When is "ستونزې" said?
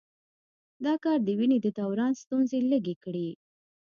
2.21-2.57